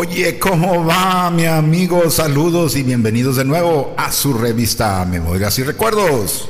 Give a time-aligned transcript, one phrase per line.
[0.00, 2.08] Oye, ¿cómo va mi amigo?
[2.08, 6.48] Saludos y bienvenidos de nuevo a su revista Memorias y Recuerdos.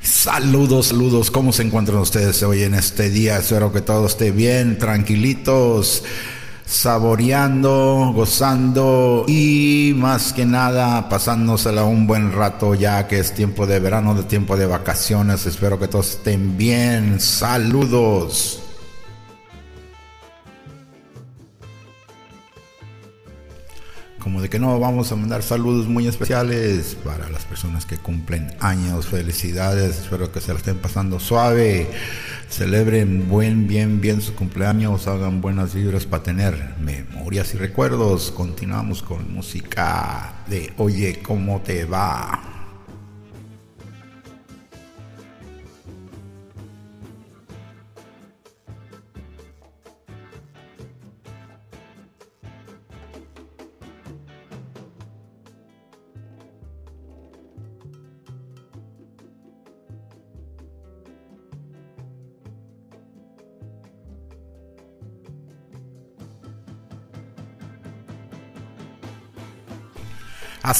[0.00, 3.36] Saludos, saludos, ¿cómo se encuentran ustedes hoy en este día?
[3.36, 6.04] Espero que todo esté bien, tranquilitos
[6.70, 13.80] saboreando, gozando y más que nada pasándosela un buen rato ya que es tiempo de
[13.80, 15.46] verano, de tiempo de vacaciones.
[15.46, 17.18] Espero que todos estén bien.
[17.18, 18.59] Saludos.
[24.20, 28.52] Como de que no, vamos a mandar saludos muy especiales para las personas que cumplen
[28.60, 29.06] años.
[29.06, 31.90] Felicidades, espero que se la estén pasando suave.
[32.50, 35.06] Celebren buen, bien, bien su cumpleaños.
[35.06, 38.30] Hagan buenas vibras para tener memorias y recuerdos.
[38.30, 42.49] Continuamos con música de Oye, ¿cómo te va?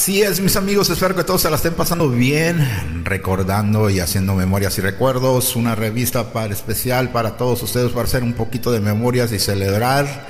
[0.00, 4.34] Así es, mis amigos, espero que todos se la estén pasando bien, recordando y haciendo
[4.34, 8.80] memorias y recuerdos, una revista para especial para todos ustedes para hacer un poquito de
[8.80, 10.26] memorias y celebrar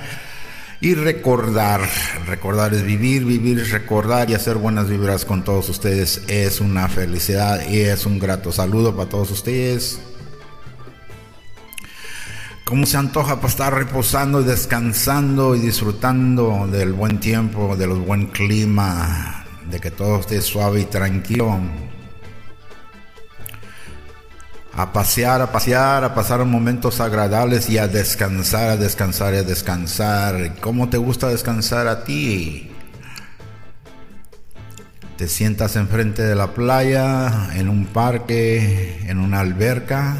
[0.80, 1.82] y recordar.
[2.26, 6.88] Recordar es vivir, vivir es recordar y hacer buenas vibras con todos ustedes es una
[6.88, 10.00] felicidad y es un grato saludo para todos ustedes.
[12.64, 18.26] ¿Cómo se antoja para estar reposando y descansando y disfrutando del buen tiempo, del buen
[18.26, 19.39] clima,
[19.70, 21.58] de que todo esté suave y tranquilo.
[24.72, 29.42] A pasear, a pasear, a pasar momentos agradables y a descansar, a descansar y a
[29.42, 30.56] descansar.
[30.60, 32.70] ¿Cómo te gusta descansar a ti?
[35.16, 40.16] Te sientas enfrente de la playa, en un parque, en una alberca,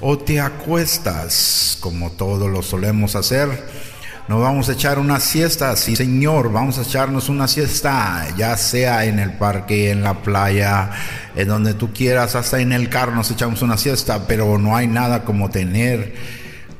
[0.00, 3.91] o te acuestas, como todos lo solemos hacer
[4.28, 9.04] nos vamos a echar una siesta, sí señor, vamos a echarnos una siesta, ya sea
[9.04, 10.90] en el parque, en la playa,
[11.34, 14.86] en donde tú quieras, hasta en el carro nos echamos una siesta, pero no hay
[14.86, 16.14] nada como tener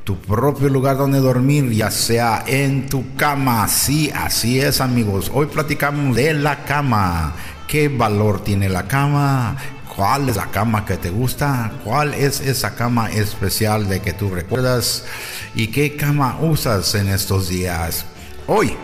[0.03, 3.67] tu propio lugar donde dormir, ya sea en tu cama.
[3.67, 5.31] Sí, así es amigos.
[5.33, 7.33] Hoy platicamos de la cama.
[7.67, 9.55] ¿Qué valor tiene la cama?
[9.95, 11.71] ¿Cuál es la cama que te gusta?
[11.83, 15.05] ¿Cuál es esa cama especial de que tú recuerdas?
[15.53, 18.05] ¿Y qué cama usas en estos días?
[18.47, 18.75] Hoy,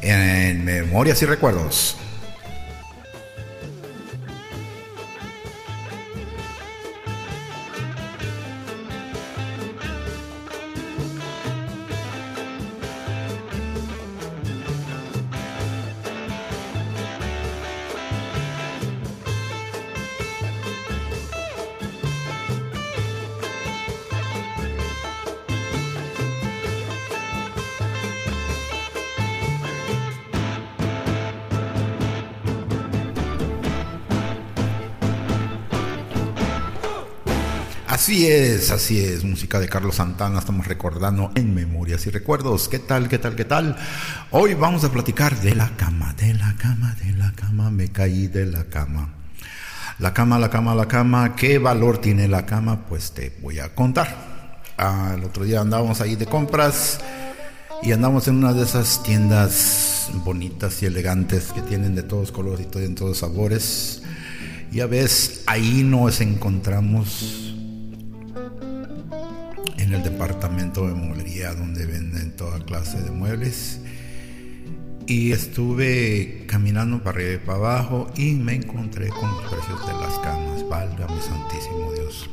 [0.00, 1.96] en Memorias y Recuerdos.
[38.74, 42.68] Así es, música de Carlos Santana, estamos recordando en Memorias y Recuerdos.
[42.68, 43.76] ¿Qué tal, qué tal, qué tal?
[44.32, 48.26] Hoy vamos a platicar de la cama, de la cama, de la cama, me caí
[48.26, 49.14] de la cama.
[50.00, 52.84] La cama, la cama, la cama, ¿qué valor tiene la cama?
[52.88, 54.64] Pues te voy a contar.
[54.76, 56.98] Ah, el otro día andábamos ahí de compras
[57.80, 62.66] y andamos en una de esas tiendas bonitas y elegantes que tienen de todos colores
[62.74, 64.02] y de todos sabores.
[64.72, 67.43] Y a veces ahí nos encontramos en
[69.94, 73.80] el departamento de mueblería donde venden toda clase de muebles.
[75.06, 79.92] Y estuve caminando para arriba y para abajo y me encontré con los precios de
[79.92, 80.68] las camas.
[80.68, 82.28] Válgame santísimo Dios.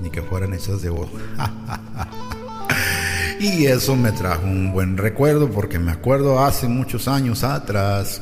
[0.00, 1.10] Ni que fueran hechas de oro.
[3.40, 8.20] y eso me trajo un buen recuerdo porque me acuerdo hace muchos años atrás,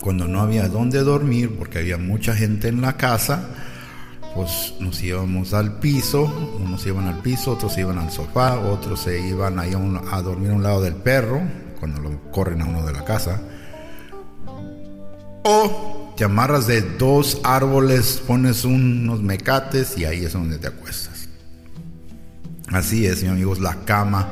[0.00, 3.48] cuando no había dónde dormir porque había mucha gente en la casa
[4.34, 6.24] pues nos íbamos al piso,
[6.60, 10.54] unos iban al piso, otros iban al sofá, otros se iban ahí a, dormir a
[10.54, 11.40] un lado del perro,
[11.78, 13.40] cuando lo corren a uno de la casa.
[15.44, 21.28] O te amarras de dos árboles, pones unos mecates y ahí es donde te acuestas.
[22.68, 24.30] Así es, mis amigos, la cama.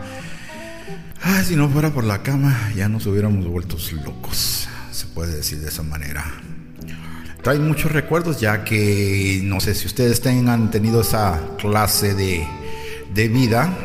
[1.47, 5.69] si no fuera por la cama, ya nos hubiéramos vuelto locos, se puede decir de
[5.69, 6.25] esa manera
[7.43, 12.47] trae muchos recuerdos, ya que no sé si ustedes tengan tenido esa clase de,
[13.13, 13.77] de vida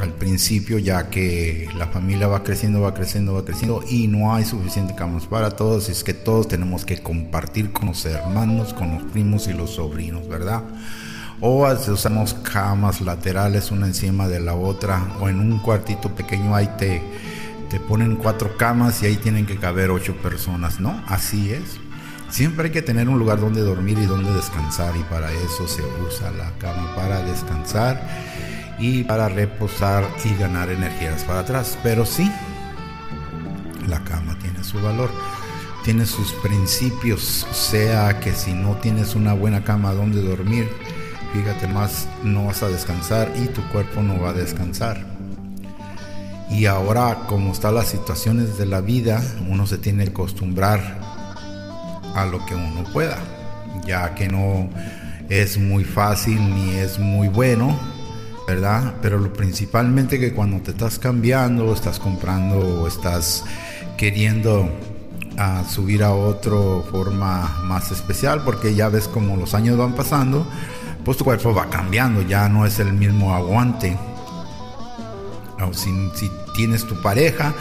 [0.00, 4.44] al principio, ya que la familia va creciendo, va creciendo, va creciendo y no hay
[4.44, 9.02] suficiente camas para todos, es que todos tenemos que compartir con los hermanos, con los
[9.12, 10.62] primos y los sobrinos, ¿verdad?
[11.40, 16.68] O usamos camas laterales una encima de la otra, o en un cuartito pequeño ahí
[16.78, 17.02] te,
[17.68, 21.00] te ponen cuatro camas y ahí tienen que caber ocho personas, ¿no?
[21.06, 21.78] Así es.
[22.32, 25.82] Siempre hay que tener un lugar donde dormir y donde descansar y para eso se
[26.08, 28.02] usa la cama para descansar
[28.78, 31.78] y para reposar y ganar energías para atrás.
[31.82, 32.32] Pero sí,
[33.86, 35.10] la cama tiene su valor,
[35.84, 40.70] tiene sus principios, sea que si no tienes una buena cama donde dormir,
[41.34, 45.04] fíjate más, no vas a descansar y tu cuerpo no va a descansar.
[46.48, 51.11] Y ahora, como están las situaciones de la vida, uno se tiene que acostumbrar
[52.14, 53.18] a lo que uno pueda,
[53.84, 54.68] ya que no
[55.28, 57.78] es muy fácil ni es muy bueno,
[58.46, 58.94] ¿verdad?
[59.00, 63.44] Pero lo principalmente que cuando te estás cambiando, estás comprando o estás
[63.96, 64.68] queriendo
[65.38, 66.56] ah, subir a otra
[66.90, 70.46] forma más especial, porque ya ves como los años van pasando,
[71.04, 73.96] pues tu cuerpo va cambiando, ya no es el mismo aguante.
[75.66, 75.90] O si
[76.54, 77.54] tienes tu pareja,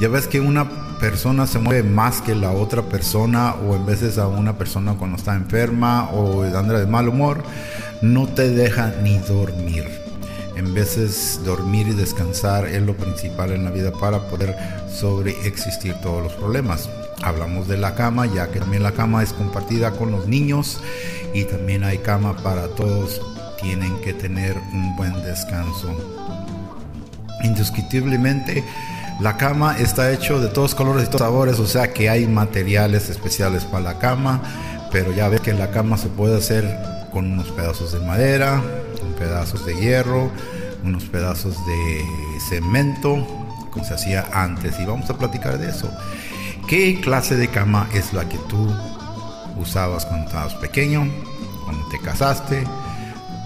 [0.00, 4.18] ya ves que una persona se mueve más que la otra persona o en veces
[4.18, 7.42] a una persona cuando está enferma o anda de mal humor,
[8.02, 9.86] no te deja ni dormir.
[10.56, 14.56] En veces dormir y descansar es lo principal en la vida para poder
[14.92, 16.90] sobreexistir todos los problemas.
[17.22, 20.80] Hablamos de la cama, ya que también la cama es compartida con los niños
[21.32, 23.20] y también hay cama para todos.
[23.60, 25.96] Tienen que tener un buen descanso.
[27.44, 28.64] Indiscutiblemente,
[29.20, 33.10] la cama está hecho de todos colores y todos sabores, o sea que hay materiales
[33.10, 34.40] especiales para la cama,
[34.92, 36.64] pero ya ves que la cama se puede hacer
[37.12, 38.62] con unos pedazos de madera,
[39.00, 40.30] con pedazos de hierro,
[40.84, 42.04] unos pedazos de
[42.48, 43.26] cemento,
[43.72, 45.90] como se hacía antes, y vamos a platicar de eso.
[46.68, 48.72] ¿Qué clase de cama es la que tú
[49.56, 51.08] usabas cuando estabas pequeño,
[51.64, 52.62] cuando te casaste,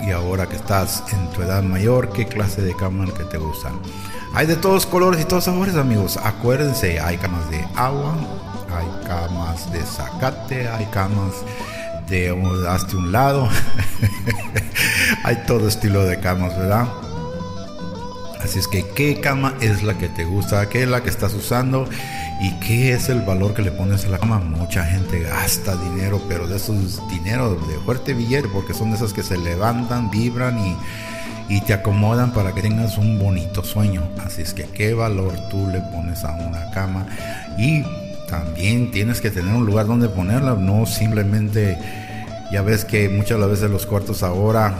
[0.07, 3.25] y ahora que estás en tu edad mayor, qué clase de cama es la que
[3.25, 3.71] te gusta?
[4.34, 6.17] Hay de todos colores y todos sabores, amigos.
[6.17, 8.17] Acuérdense, hay camas de agua,
[8.75, 11.34] hay camas de zacate, hay camas
[12.08, 12.31] de
[12.67, 13.49] hasta un lado.
[15.25, 16.87] hay todo estilo de camas, ¿verdad?
[18.43, 20.69] Así es que, ¿qué cama es la que te gusta?
[20.69, 21.89] ¿Qué es la que estás usando?
[22.41, 24.39] ¿Y qué es el valor que le pones a la cama?
[24.39, 29.12] Mucha gente gasta dinero, pero de esos dinero de fuerte billete, porque son de esas
[29.12, 30.77] que se levantan, vibran y
[31.49, 34.08] y te acomodan para que tengas un bonito sueño.
[34.25, 37.06] Así es que qué valor tú le pones a una cama
[37.58, 37.84] y
[38.27, 41.77] también tienes que tener un lugar donde ponerla, no simplemente
[42.51, 44.75] ya ves que muchas veces los cuartos ahora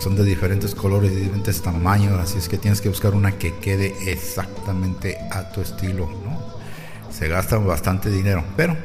[0.00, 3.54] son de diferentes colores y diferentes tamaños, así es que tienes que buscar una que
[3.58, 6.40] quede exactamente a tu estilo, ¿no?
[7.12, 8.76] Se gasta bastante dinero, pero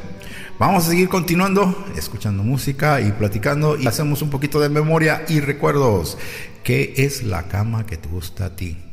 [0.57, 5.41] Vamos a seguir continuando, escuchando música y platicando y hacemos un poquito de memoria y
[5.41, 6.17] recuerdos.
[6.63, 8.84] ¿Qué es la cama que te gusta a ti?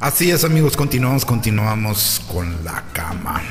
[0.00, 3.42] Así es amigos, continuamos, continuamos con la cama.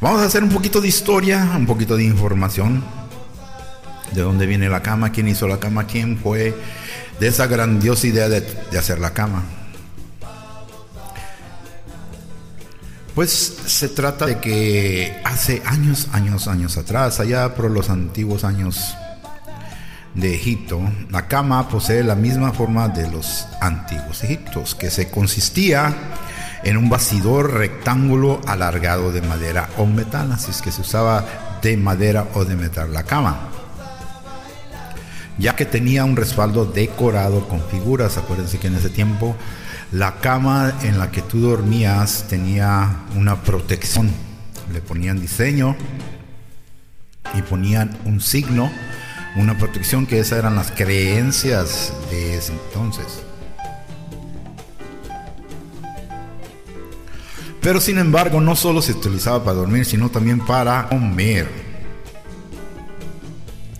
[0.00, 2.84] Vamos a hacer un poquito de historia, un poquito de información.
[4.12, 6.54] De dónde viene la cama, quién hizo la cama, quién fue
[7.18, 8.46] de esa grandiosa idea de,
[8.78, 9.42] hacer la cama.
[13.16, 13.30] Pues
[13.66, 18.94] se trata de que hace años, años, años atrás, allá por los antiguos años
[20.14, 25.94] de Egipto, la cama posee la misma forma de los antiguos egiptos, que se consistía
[26.64, 31.24] en un bastidor rectángulo alargado de madera o metal, así es que se usaba
[31.62, 33.38] de madera o de metal la cama,
[35.38, 39.36] ya que tenía un respaldo decorado con figuras, acuérdense que en ese tiempo
[39.92, 44.10] la cama en la que tú dormías tenía una protección,
[44.72, 45.76] le ponían diseño
[47.34, 48.70] y ponían un signo,
[49.36, 53.22] una protección que esas eran las creencias de ese entonces.
[57.60, 61.48] Pero sin embargo, no solo se utilizaba para dormir, sino también para comer.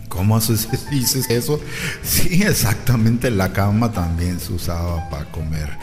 [0.07, 0.39] ¿Cómo
[0.91, 1.59] dices eso?
[2.03, 5.77] Sí, exactamente, la cama también se usaba para comer.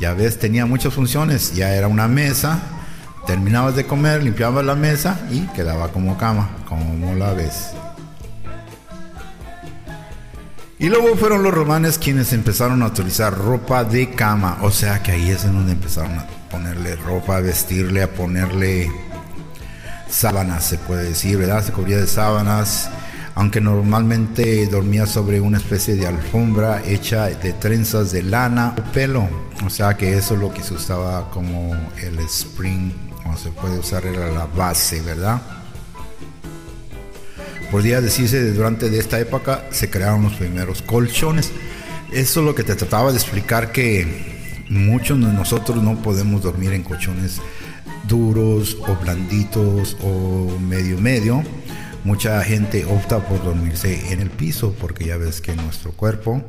[0.00, 1.54] Ya ves, tenía muchas funciones.
[1.54, 2.60] Ya era una mesa,
[3.26, 7.70] terminabas de comer, limpiabas la mesa y quedaba como cama, como la ves.
[10.84, 15.12] Y luego fueron los romanos quienes empezaron a utilizar ropa de cama, o sea que
[15.12, 18.92] ahí es en donde empezaron a ponerle ropa, a vestirle, a ponerle
[20.10, 21.64] sábanas, se puede decir, ¿verdad?
[21.64, 22.90] Se cubría de sábanas,
[23.34, 29.26] aunque normalmente dormía sobre una especie de alfombra hecha de trenzas de lana o pelo.
[29.64, 32.92] O sea que eso es lo que se usaba como el spring,
[33.24, 35.40] o se puede usar era la base, ¿verdad?
[37.74, 41.50] Podría decirse durante de esta época se crearon los primeros colchones.
[42.12, 46.72] Eso es lo que te trataba de explicar que muchos de nosotros no podemos dormir
[46.72, 47.40] en colchones
[48.06, 51.42] duros o blanditos o medio medio.
[52.04, 56.44] Mucha gente opta por dormirse en el piso porque ya ves que nuestro cuerpo,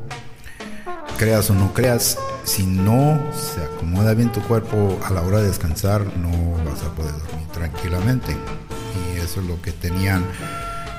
[1.18, 5.48] creas o no creas, si no se acomoda bien tu cuerpo a la hora de
[5.48, 8.32] descansar, no vas a poder dormir tranquilamente.
[8.32, 10.24] Y eso es lo que tenían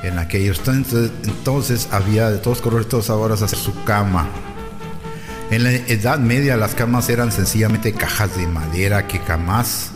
[0.02, 4.28] en aquellos entonces, entonces había de todos colores, todos sabores hacer su cama
[5.50, 9.92] en la Edad Media las camas eran sencillamente cajas de madera que jamás,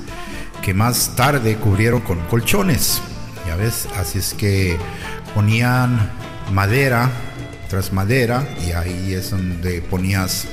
[0.62, 3.02] que más tarde cubrieron con colchones.
[3.48, 4.78] Ya ves, así es que
[5.34, 6.12] ponían
[6.52, 7.10] madera
[7.68, 10.46] tras madera y ahí es donde ponías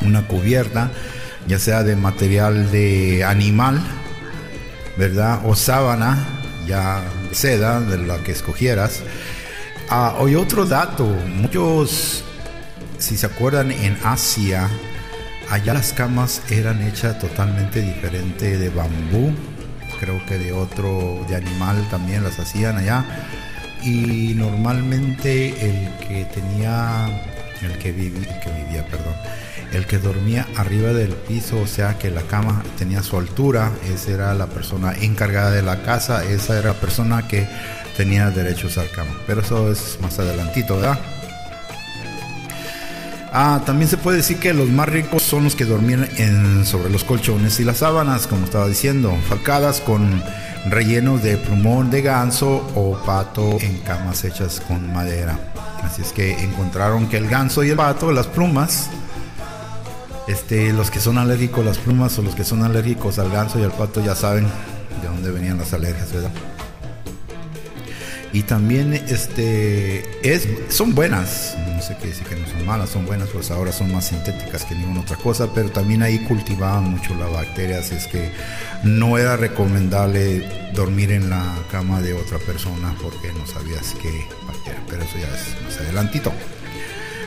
[0.00, 0.90] una cubierta,
[1.46, 3.80] ya sea de material de animal,
[4.96, 5.40] ¿verdad?
[5.44, 6.18] O sábana,
[6.66, 7.02] ya
[7.32, 9.02] seda, de la que escogieras.
[9.88, 12.24] Ah, hoy otro dato, muchos
[13.04, 14.68] si se acuerdan, en Asia,
[15.50, 19.32] allá las camas eran hechas totalmente diferente de bambú,
[20.00, 23.04] creo que de otro, de animal también las hacían allá.
[23.82, 27.06] Y normalmente el que tenía,
[27.60, 29.14] el que vivía, que vivía, perdón,
[29.74, 34.10] el que dormía arriba del piso, o sea que la cama tenía su altura, esa
[34.10, 37.46] era la persona encargada de la casa, esa era la persona que
[37.96, 39.12] tenía derecho a cama.
[39.26, 40.98] Pero eso es más adelantito, ¿verdad?
[43.36, 46.88] Ah, también se puede decir que los más ricos son los que dormían en, sobre
[46.88, 50.22] los colchones y las sábanas, como estaba diciendo, falcadas con
[50.66, 55.36] rellenos de plumón de ganso o pato en camas hechas con madera.
[55.82, 58.88] Así es que encontraron que el ganso y el pato, las plumas,
[60.28, 63.58] este, los que son alérgicos a las plumas o los que son alérgicos al ganso
[63.58, 64.44] y al pato ya saben
[65.02, 66.32] de dónde venían las alergias, ¿verdad?
[68.34, 73.06] y también este es son buenas no sé qué decir que no son malas son
[73.06, 77.14] buenas pues ahora son más sintéticas que ninguna otra cosa pero también ahí cultivaban mucho
[77.14, 78.32] la bacteria así es que
[78.82, 84.82] no era recomendable dormir en la cama de otra persona porque no sabías qué bacteria
[84.90, 86.32] pero eso ya es más adelantito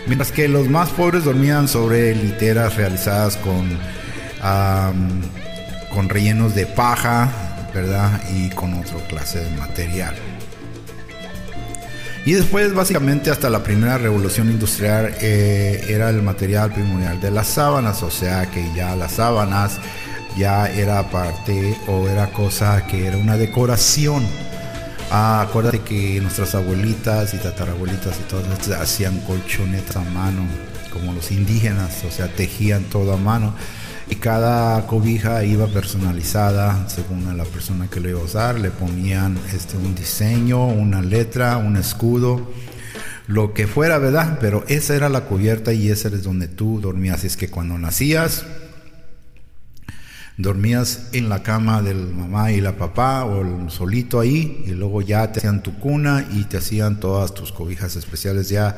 [0.07, 3.77] mientras que los más pobres dormían sobre literas realizadas con
[5.93, 7.31] con rellenos de paja
[7.73, 10.15] verdad y con otra clase de material
[12.27, 17.47] y después, básicamente, hasta la primera revolución industrial eh, era el material primordial de las
[17.47, 19.77] sábanas, o sea que ya las sábanas
[20.37, 24.27] ya era parte o era cosa que era una decoración.
[25.09, 30.43] Ah, acuérdate que nuestras abuelitas y tatarabuelitas y todas hacían colchonetas a mano,
[30.91, 33.53] como los indígenas, o sea, tejían todo a mano
[34.09, 38.59] y cada cobija iba personalizada según la persona que lo iba a usar.
[38.59, 42.49] Le ponían este, un diseño, una letra, un escudo,
[43.27, 44.37] lo que fuera, ¿verdad?
[44.39, 47.25] Pero esa era la cubierta y esa es donde tú dormías.
[47.25, 48.45] Es que cuando nacías,
[50.37, 55.31] dormías en la cama del mamá y la papá o solito ahí y luego ya
[55.31, 58.77] te hacían tu cuna y te hacían todas tus cobijas especiales ya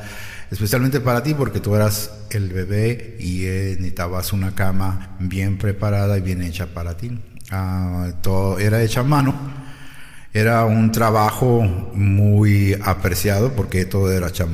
[0.50, 6.22] especialmente para ti porque tú eras el bebé y necesitabas una cama bien preparada y
[6.22, 7.18] bien hecha para ti.
[7.50, 9.34] ah, todo era hecha a mano.
[10.32, 11.62] Era un trabajo
[11.92, 14.48] muy apreciado porque todo era hecho.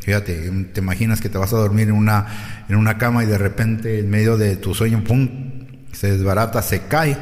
[0.00, 3.36] Fíjate, te imaginas que te vas a dormir en una, en una cama y de
[3.36, 5.51] repente en medio de tu sueño, pum,
[5.92, 7.16] se desbarata, se cae.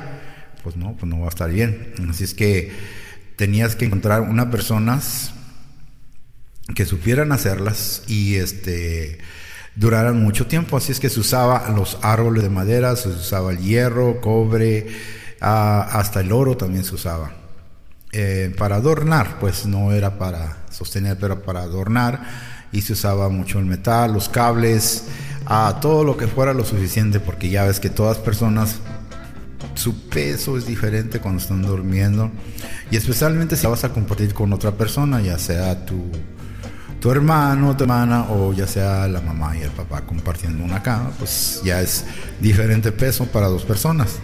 [0.62, 1.94] Pues no, pues no va a estar bien.
[2.08, 2.72] Así es que
[3.36, 5.32] tenías que encontrar unas personas
[6.74, 9.18] que supieran hacerlas y este
[9.76, 10.76] duraran mucho tiempo.
[10.76, 14.88] Así es que se usaba los árboles de madera, se usaba el hierro, cobre,
[15.40, 17.32] ah, hasta el oro también se usaba.
[18.12, 22.20] Eh, para adornar, pues no era para sostener, pero para adornar.
[22.72, 25.04] Y se usaba mucho el metal, los cables,
[25.50, 28.76] a todo lo que fuera lo suficiente, porque ya ves que todas personas,
[29.74, 32.30] su peso es diferente cuando están durmiendo.
[32.92, 36.08] Y especialmente si vas a compartir con otra persona, ya sea tu
[37.00, 41.10] tu hermano, tu hermana o ya sea la mamá y el papá compartiendo una cama,
[41.18, 42.04] pues ya es
[42.40, 44.18] diferente peso para dos personas.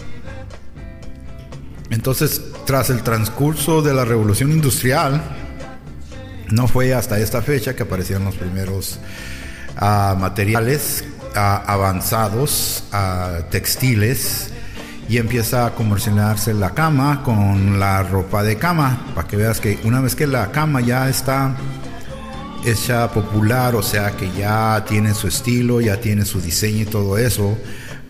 [1.90, 5.23] Entonces, tras el transcurso de la revolución industrial,
[6.52, 8.99] no fue hasta esta fecha que aparecieron los primeros
[9.76, 11.04] ah, materiales
[11.37, 12.85] avanzados,
[13.50, 14.50] textiles,
[15.09, 19.78] y empieza a comercializarse la cama con la ropa de cama, para que veas que
[19.85, 21.55] una vez que la cama ya está
[22.85, 27.16] ya popular, o sea que ya tiene su estilo, ya tiene su diseño y todo
[27.16, 27.57] eso.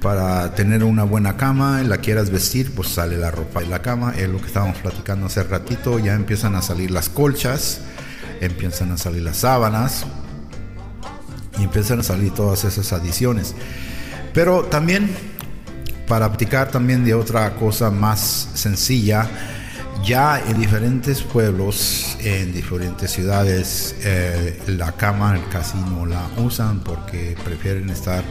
[0.01, 4.15] Para tener una buena cama, la quieras vestir, pues sale la ropa de la cama.
[4.17, 5.99] Es lo que estábamos platicando hace ratito.
[5.99, 7.81] Ya empiezan a salir las colchas,
[8.41, 10.07] empiezan a salir las sábanas
[11.59, 13.55] y empiezan a salir todas esas adiciones.
[14.33, 15.11] Pero también,
[16.07, 19.29] para practicar también de otra cosa más sencilla,
[20.05, 27.37] ya en diferentes pueblos, en diferentes ciudades, eh, la cama casi no la usan porque
[27.45, 28.23] prefieren estar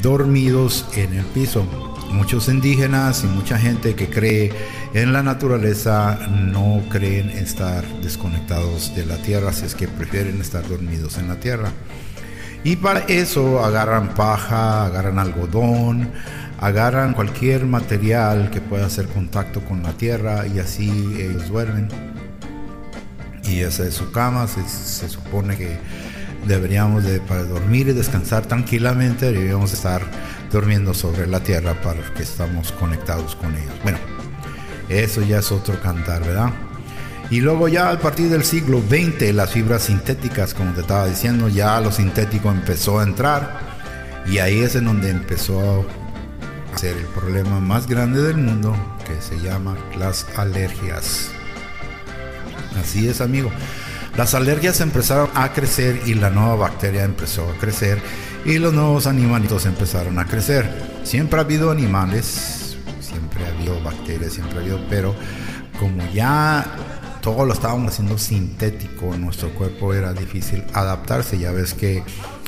[0.00, 1.64] dormidos en el piso.
[2.10, 4.52] Muchos indígenas y mucha gente que cree
[4.94, 10.66] en la naturaleza no creen estar desconectados de la tierra, así es que prefieren estar
[10.68, 11.72] dormidos en la tierra.
[12.64, 16.10] Y para eso agarran paja, agarran algodón,
[16.60, 21.88] agarran cualquier material que pueda hacer contacto con la tierra y así ellos duermen.
[23.42, 25.76] Y esa es su cama, se, supone que
[26.46, 30.02] deberíamos de, para dormir y descansar tranquilamente, deberíamos estar
[30.52, 33.74] durmiendo sobre la tierra para que estamos conectados con ellos.
[33.82, 33.98] Bueno,
[34.88, 36.52] eso ya es otro cantar, ¿verdad?
[37.32, 41.48] Y luego ya a partir del siglo XX las fibras sintéticas, como te estaba diciendo,
[41.48, 43.58] ya lo sintético empezó a entrar
[44.26, 45.86] y ahí es en donde empezó
[46.76, 51.30] ser el problema más grande del mundo que se llama las alergias.
[52.78, 53.50] Así es, amigo.
[54.14, 57.98] Las alergias empezaron a crecer y la nueva bacteria empezó a crecer
[58.44, 60.70] y los nuevos animalitos empezaron a crecer.
[61.02, 65.14] Siempre ha habido animales, siempre ha habido bacterias, siempre ha habido, pero
[65.78, 66.76] como ya
[67.22, 71.38] todo lo estábamos haciendo sintético, nuestro cuerpo era difícil adaptarse.
[71.38, 72.02] Ya ves que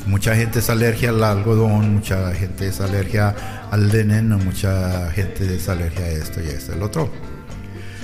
[0.07, 5.69] mucha gente es alergia al algodón, mucha gente es alergia al veneno, mucha gente es
[5.69, 7.09] alergia a esto y a esto, el otro.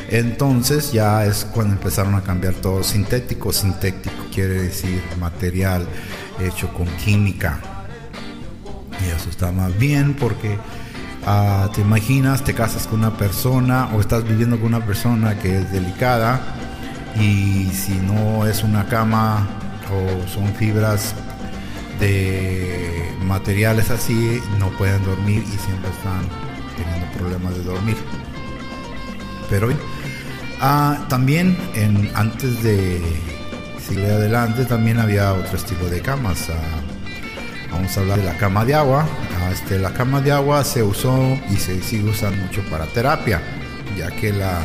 [0.09, 3.53] Entonces ya es cuando empezaron a cambiar todo sintético.
[3.53, 5.87] Sintético quiere decir material
[6.39, 7.61] hecho con química.
[9.05, 10.57] Y eso está más bien porque
[11.27, 15.59] ah, te imaginas, te casas con una persona o estás viviendo con una persona que
[15.59, 16.60] es delicada
[17.17, 19.49] y si no es una cama
[19.91, 21.15] o son fibras
[21.99, 26.23] de materiales así no pueden dormir y siempre están
[26.77, 27.97] teniendo problemas de dormir.
[29.49, 29.69] Pero
[30.61, 33.03] ah, también en, antes de
[33.87, 36.49] seguir adelante también había otro estilo de camas.
[36.51, 36.55] Ah,
[37.71, 39.07] vamos a hablar de la cama de agua.
[39.41, 43.43] Ah, este, la cama de agua se usó y se sigue usando mucho para terapia,
[43.99, 44.65] ya que la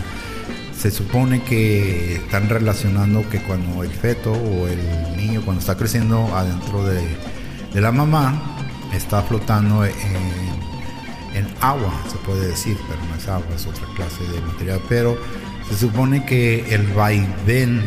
[0.78, 4.80] se supone que están relacionando que cuando el feto o el
[5.16, 7.02] niño cuando está creciendo adentro de,
[7.74, 8.58] la mamá
[8.94, 9.94] está flotando en,
[11.60, 15.18] agua, se puede decir, pero no es agua, es otra clase de material, pero
[15.68, 17.84] se supone que el vaivén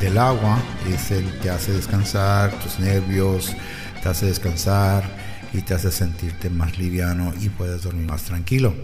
[0.00, 0.58] del agua
[0.92, 3.54] es el que hace descansar tus nervios,
[4.02, 5.04] te hace descansar
[5.52, 8.74] y te hace sentirte más liviano y puedes dormir más tranquilo.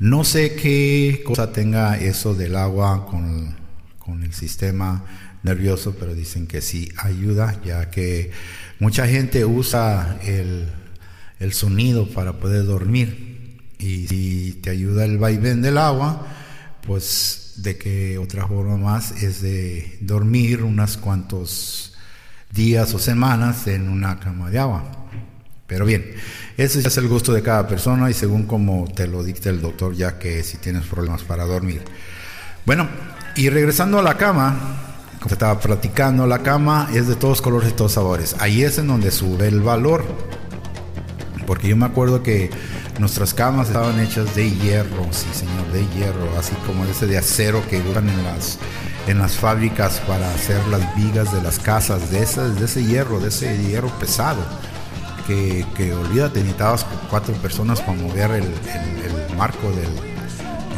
[0.00, 3.54] No sé qué cosa tenga eso del agua con,
[4.22, 5.04] el sistema
[5.42, 8.32] nervioso, pero dicen que sí ayuda, ya que
[8.80, 10.66] mucha gente usa el,
[11.38, 13.60] el sonido para poder dormir.
[13.78, 16.26] Y si te ayuda el vaivén del agua,
[16.86, 21.94] pues de que otra forma más es de dormir unos cuantos
[22.50, 25.03] días o semanas en una cama de agua.
[25.66, 26.14] Pero bien,
[26.56, 29.94] ese es el gusto de cada persona y según como te lo dicta el doctor,
[29.94, 31.82] ya que si tienes problemas para dormir.
[32.66, 32.88] Bueno,
[33.36, 34.56] y regresando a la cama,
[35.16, 38.36] como te estaba platicando, la cama es de todos colores y todos sabores.
[38.40, 40.04] Ahí es en donde sube el valor.
[41.46, 42.50] Porque yo me acuerdo que
[42.98, 47.62] nuestras camas estaban hechas de hierro, sí señor, de hierro, así como ese de acero
[47.68, 48.58] que usan en las,
[49.06, 53.18] en las fábricas para hacer las vigas de las casas, de ese, de ese hierro,
[53.18, 54.42] de ese hierro pesado.
[55.26, 58.44] Que, que olvídate, necesitabas cuatro personas para mover el,
[59.36, 59.70] marco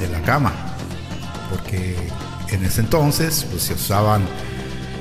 [0.01, 0.53] de la cama.
[1.51, 1.97] Porque
[2.49, 4.23] en ese entonces pues, se usaban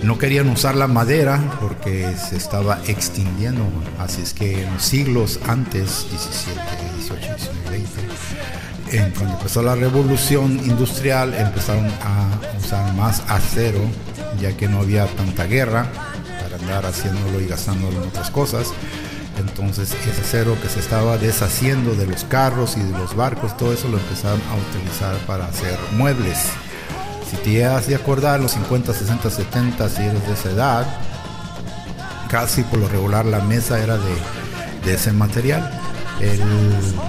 [0.06, 3.64] no querían usar la madera porque se estaba extinguiendo.
[3.98, 6.60] Así es que en los siglos antes, 17,
[6.98, 7.88] 18, 19,
[8.92, 13.82] 20, cuando empezó la revolución industrial, empezaron a usar más acero,
[14.40, 15.88] ya que no había tanta guerra
[16.42, 18.74] para andar haciéndolo y gastándolo en otras cosas.
[19.38, 23.74] Entonces ese acero que se estaba deshaciendo de los carros y de los barcos, todo
[23.74, 26.50] eso lo empezaron a utilizar para hacer muebles
[27.30, 30.86] si te has de acordar, los 50, 60, 70, si eres de esa edad,
[32.30, 35.68] casi por lo regular la mesa era de, ese material.
[36.22, 36.42] El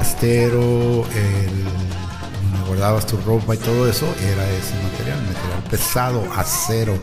[0.01, 1.65] astero, el
[2.43, 6.99] donde guardabas tu ropa y todo eso, era ese material, material pesado, acero.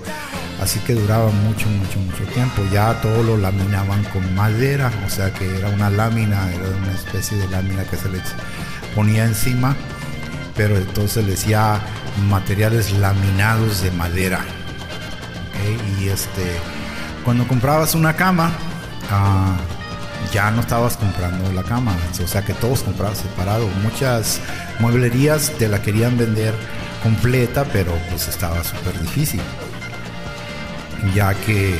[0.63, 2.63] Así que duraba mucho, mucho, mucho tiempo.
[2.71, 7.38] Ya todo lo laminaban con madera, o sea que era una lámina, era una especie
[7.38, 8.23] de lámina que se les
[8.95, 9.76] ponía encima,
[10.56, 11.82] pero entonces le decía
[12.30, 14.39] materiales laminados de madera.
[15.99, 16.56] Y este,
[17.26, 18.49] cuando comprabas una cama,
[19.12, 19.58] ah,
[20.32, 23.67] ya no estabas comprando la cama, o sea que todos compraban separado.
[23.84, 24.39] Muchas
[24.80, 26.54] mueblerías te la querían vender
[27.04, 29.41] completa, pero pues estaba súper difícil,
[31.13, 31.76] ya que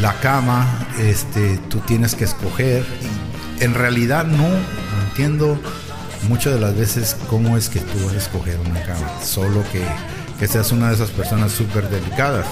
[0.00, 0.66] la cama,
[0.98, 2.84] este, tú tienes que escoger.
[3.60, 4.48] Y en realidad no
[5.06, 5.58] entiendo
[6.28, 9.84] muchas de las veces cómo es que tú vas a escoger una cama, solo que,
[10.38, 12.46] que seas una de esas personas súper delicadas.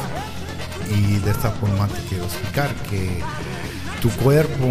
[0.94, 3.22] Y de esta forma te quiero explicar que
[4.00, 4.66] tu cuerpo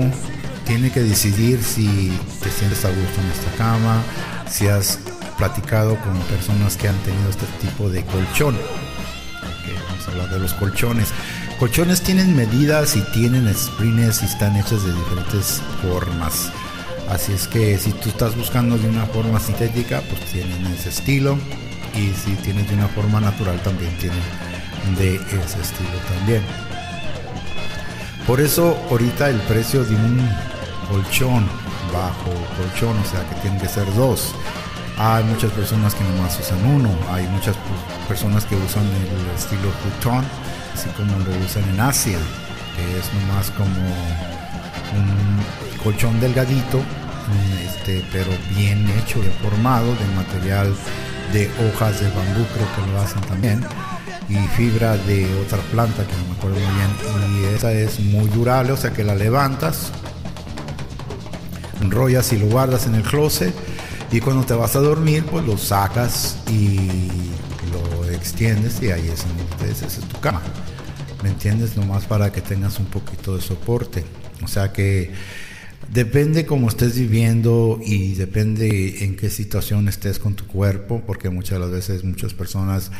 [0.65, 2.11] tiene que decidir si
[2.43, 4.03] te sientes a gusto en esta cama,
[4.49, 4.99] si has
[5.37, 8.57] platicado con personas que han tenido este tipo de colchón.
[10.09, 11.09] Vamos a hablar de los colchones.
[11.59, 16.51] Colchones tienen medidas y tienen springs y están hechos de diferentes formas.
[17.09, 21.37] Así es que si tú estás buscando de una forma sintética, pues tienen ese estilo.
[21.95, 24.21] Y si tienes de una forma natural, también tienen
[24.97, 26.43] de ese estilo también.
[28.27, 30.29] Por eso ahorita el precio de un
[30.89, 31.47] colchón,
[31.91, 34.35] bajo colchón, o sea que tienen que ser dos.
[34.99, 37.55] Hay muchas personas que nomás usan uno, hay muchas
[38.07, 40.25] personas que usan el estilo futon,
[40.73, 42.17] así como lo usan en Asia,
[42.75, 43.79] que es nomás como
[44.97, 46.83] un colchón delgadito
[47.65, 50.73] este, pero bien hecho, deformado, de material
[51.33, 53.63] de hojas de bambú, creo que lo hacen también,
[54.27, 58.27] y fibra de otra planta que no me acuerdo muy bien, y esa es muy
[58.29, 59.91] durable, o sea que la levantas,
[61.81, 63.53] enrollas y lo guardas en el closet,
[64.11, 66.77] y cuando te vas a dormir, pues lo sacas y
[67.71, 69.25] lo extiendes, y ahí es,
[69.69, 70.41] esa es tu cama.
[71.23, 71.75] ¿Me entiendes?
[71.75, 74.05] Nomás para que tengas un poquito de soporte.
[74.43, 75.11] O sea que
[75.91, 81.57] Depende cómo estés viviendo y depende en qué situación estés con tu cuerpo, porque muchas
[81.57, 82.91] de las veces muchas personas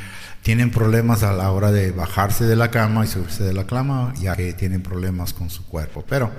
[0.41, 4.15] tienen problemas a la hora de bajarse de la cama y subirse de la cama,
[4.19, 6.03] ya que tienen problemas con su cuerpo.
[6.09, 6.31] Pero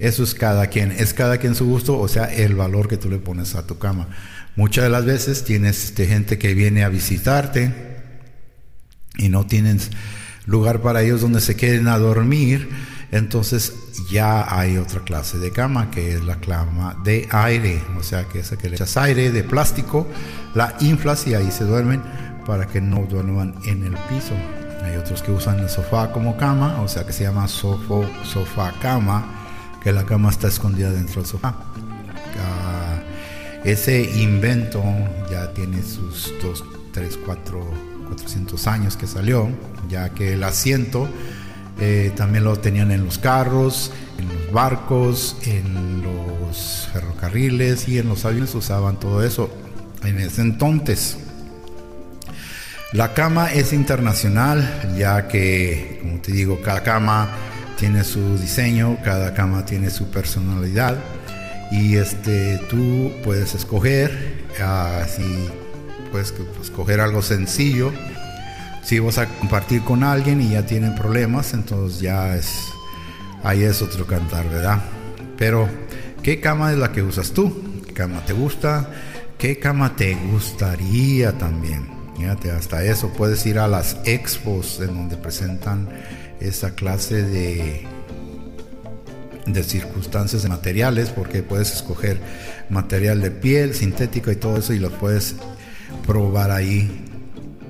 [0.00, 3.08] eso es cada quien, es cada quien su gusto, o sea, el valor que tú
[3.08, 4.08] le pones a tu cama.
[4.56, 7.72] Muchas de las veces tienes este, gente que viene a visitarte
[9.16, 9.90] y no tienes
[10.46, 12.68] lugar para ellos donde se queden a dormir
[13.12, 13.74] entonces
[14.10, 18.40] ya hay otra clase de cama que es la cama de aire, o sea que
[18.40, 20.06] esa que le echas aire de plástico,
[20.54, 22.02] la inflas y ahí se duermen
[22.46, 24.34] para que no duerman en el piso.
[24.84, 28.72] Hay otros que usan el sofá como cama, o sea que se llama sofo, sofá
[28.80, 29.39] cama,
[29.82, 31.54] que la cama está escondida dentro del sofá.
[32.38, 33.02] Ah,
[33.64, 34.82] ese invento
[35.30, 37.60] ya tiene sus 2, 3, 4,
[38.08, 39.48] 400 años que salió,
[39.88, 41.08] ya que el asiento
[41.78, 48.08] eh, también lo tenían en los carros, en los barcos, en los ferrocarriles y en
[48.08, 49.50] los aviones usaban todo eso
[50.04, 51.18] en ese entonces.
[52.92, 57.28] La cama es internacional, ya que, como te digo, cada cama
[57.80, 60.98] tiene su diseño, cada cama tiene su personalidad
[61.72, 65.48] y este, tú puedes escoger, así
[66.12, 67.90] puedes escoger algo sencillo
[68.82, 72.66] si vas a compartir con alguien y ya tienen problemas, entonces ya es,
[73.42, 74.80] ahí es otro cantar, ¿verdad?
[75.38, 75.68] Pero,
[76.22, 77.82] ¿qué cama es la que usas tú?
[77.86, 78.90] ¿Qué cama te gusta?
[79.38, 81.88] ¿Qué cama te gustaría también?
[82.16, 85.88] Fíjate, hasta eso puedes ir a las expos en donde presentan
[86.40, 87.86] esa clase de
[89.46, 92.20] de circunstancias materiales porque puedes escoger
[92.68, 95.34] material de piel sintético y todo eso y lo puedes
[96.06, 97.06] probar ahí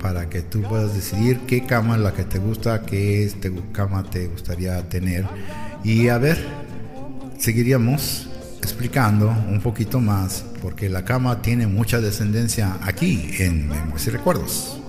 [0.01, 3.31] para que tú puedas decidir qué cama es la que te gusta, qué
[3.73, 5.27] cama te gustaría tener.
[5.85, 6.39] Y a ver,
[7.39, 8.29] seguiríamos
[8.63, 14.80] explicando un poquito más, porque la cama tiene mucha descendencia aquí en Memorias y Recuerdos.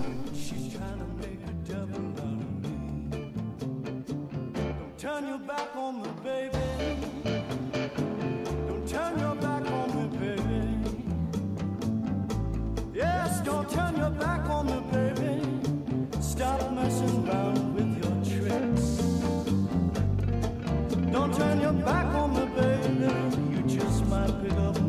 [21.42, 23.56] and you're back on the baby.
[23.56, 24.81] You just might pick up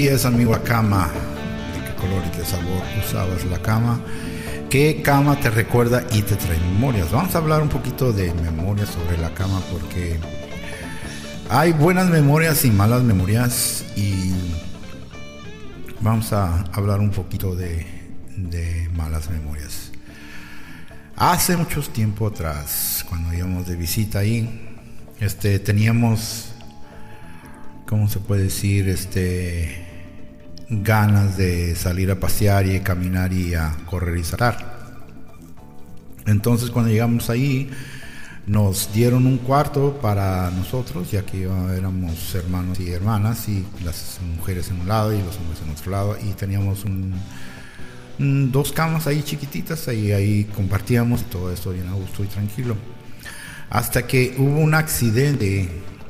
[0.00, 1.10] es, amigo, la cama.
[1.74, 4.00] ¿De qué color y qué sabor usabas la cama?
[4.70, 7.12] ¿Qué cama te recuerda y te trae memorias?
[7.12, 10.18] Vamos a hablar un poquito de memorias sobre la cama porque
[11.50, 14.32] hay buenas memorias y malas memorias y
[16.00, 17.86] vamos a hablar un poquito de,
[18.34, 19.92] de malas memorias.
[21.16, 24.78] Hace mucho tiempo atrás, cuando íbamos de visita ahí,
[25.20, 26.51] este, teníamos
[27.92, 28.88] ¿cómo se puede decir?
[28.88, 29.68] Este,
[30.70, 34.96] ganas de salir a pasear y caminar y a correr y saltar.
[36.24, 37.68] Entonces cuando llegamos ahí,
[38.46, 44.70] nos dieron un cuarto para nosotros, ya que éramos hermanos y hermanas, y las mujeres
[44.70, 47.12] en un lado y los hombres en otro lado, y teníamos un,
[48.50, 52.74] dos camas ahí chiquititas, y ahí compartíamos todo esto bien a gusto y tranquilo.
[53.68, 55.68] Hasta que hubo un accidente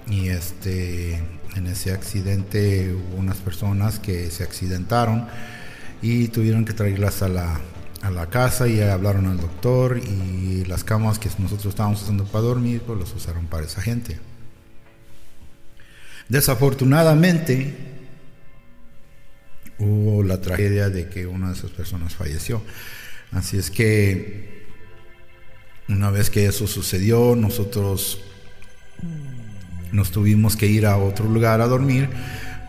[0.08, 5.26] y este en ese accidente hubo unas personas que se accidentaron
[6.00, 7.60] y tuvieron que traerlas a la,
[8.02, 12.44] a la casa y hablaron al doctor y las camas que nosotros estábamos usando para
[12.44, 14.18] dormir, pues los usaron para esa gente.
[16.28, 17.74] Desafortunadamente
[19.78, 22.62] hubo la tragedia de que una de esas personas falleció.
[23.30, 24.62] Así es que
[25.88, 28.20] una vez que eso sucedió, nosotros
[29.92, 32.08] nos tuvimos que ir a otro lugar a dormir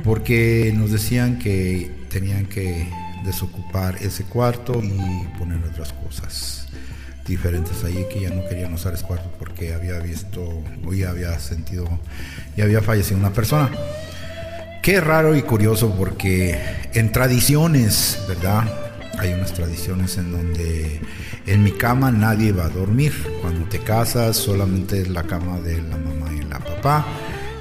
[0.04, 2.88] porque nos decían que tenían que
[3.26, 6.68] desocupar ese cuarto y poner otras cosas
[7.26, 11.40] diferentes ahí que ya no querían usar ese cuarto porque había visto o ya había
[11.40, 11.88] sentido
[12.58, 13.72] y había fallecido una persona.
[14.82, 16.60] Qué raro y curioso porque
[16.94, 18.83] en tradiciones, ¿verdad?
[19.20, 21.00] Hay unas tradiciones en donde
[21.46, 23.14] en mi cama nadie va a dormir.
[23.42, 27.06] Cuando te casas solamente es la cama de la mamá y la papá.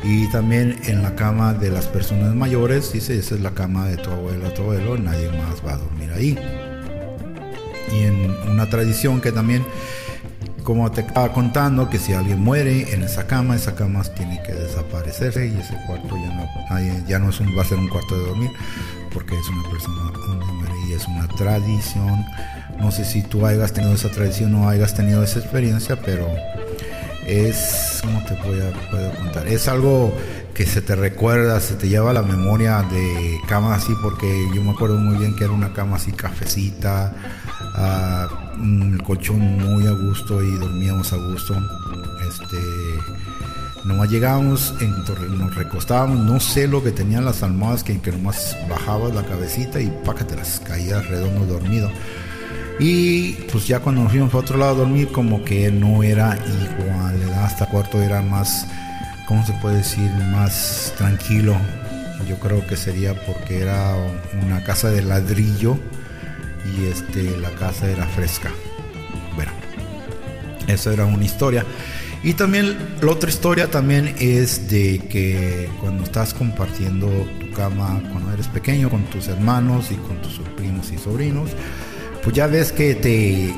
[0.03, 3.97] Y también en la cama de las personas mayores, dice, esa es la cama de
[3.97, 6.39] tu abuelo, tu abuelo, nadie más va a dormir ahí.
[7.93, 9.65] y en una tradición que también
[10.65, 14.53] como te estaba contando, que si alguien muere en esa cama, esa cama tiene que
[14.53, 18.17] desaparecerse y ese cuarto ya no, ya no es un, va a ser un cuarto
[18.17, 18.51] de dormir
[19.13, 20.13] porque es una persona
[20.87, 22.25] y es una tradición.
[22.79, 26.29] No sé si tú hayas tenido esa tradición o hayas tenido esa experiencia, pero
[27.27, 28.59] es, ¿cómo te voy
[28.91, 29.47] puedo contar?
[29.47, 30.13] Es algo
[30.55, 34.63] que se te recuerda, se te lleva a la memoria de cama así, porque yo
[34.63, 37.15] me acuerdo muy bien que era una cama así cafecita,
[37.79, 41.55] uh, el colchón muy a gusto y dormíamos a gusto.
[42.29, 42.59] Este,
[43.85, 44.75] nomás llegábamos,
[45.31, 49.81] nos recostábamos, no sé lo que tenían las almohadas, que, que nomás bajabas la cabecita
[49.81, 49.93] y
[50.29, 51.91] te las caías redondo dormido.
[52.79, 56.37] Y pues ya cuando nos fuimos a otro lado a dormir, como que no era
[56.37, 58.67] igual, hasta cuarto era más,
[59.27, 60.11] ¿cómo se puede decir?
[60.31, 61.57] Más tranquilo.
[62.29, 63.95] Yo creo que sería porque era
[64.45, 65.77] una casa de ladrillo
[66.77, 68.51] y este, la casa era fresca.
[69.35, 69.53] Bueno,
[70.67, 71.65] esa era una historia.
[72.25, 77.09] Y también la otra historia también es de que cuando estás compartiendo
[77.41, 81.51] tu cama cuando eres pequeño con tus hermanos y con tus primos y sobrinos,
[82.23, 83.53] pues ya ves que te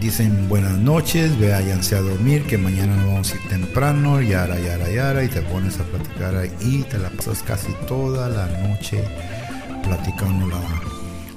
[0.00, 5.22] dicen buenas noches, váyanse a dormir, que mañana vamos a ir temprano, yara, yara, yara,
[5.24, 9.04] y te pones a platicar ahí y te la pasas casi toda la noche
[9.84, 10.48] platicando